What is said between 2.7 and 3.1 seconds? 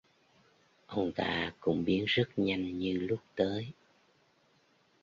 như